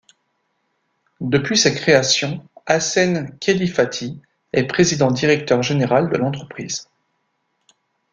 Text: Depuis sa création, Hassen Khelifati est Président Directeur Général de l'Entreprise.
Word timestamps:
Depuis 1.19 1.55
sa 1.59 1.69
création, 1.69 2.43
Hassen 2.65 3.37
Khelifati 3.39 4.19
est 4.51 4.63
Président 4.63 5.11
Directeur 5.11 5.61
Général 5.61 6.09
de 6.09 6.17
l'Entreprise. 6.17 6.89